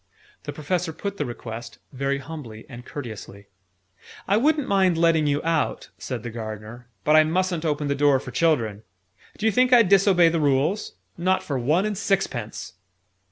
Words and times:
The 0.45 0.51
Professor 0.51 0.93
put 0.93 1.17
the 1.17 1.27
request, 1.27 1.77
very 1.93 2.17
humbly 2.17 2.65
and 2.67 2.83
courteously. 2.83 3.45
"I 4.27 4.35
wouldn't 4.35 4.67
mind 4.67 4.97
letting 4.97 5.27
you 5.27 5.43
out," 5.43 5.89
said 5.99 6.23
the 6.23 6.31
Gardener. 6.31 6.87
"But 7.03 7.15
I 7.15 7.23
mustn't 7.23 7.65
open 7.65 7.87
the 7.87 7.93
door 7.93 8.19
for 8.19 8.31
children. 8.31 8.81
D'you 9.37 9.51
think 9.51 9.71
I'd 9.71 9.89
disobey 9.89 10.29
the 10.29 10.39
Rules? 10.39 10.93
Not 11.19 11.43
for 11.43 11.59
one 11.59 11.85
and 11.85 11.95
sixpence!" 11.95 12.73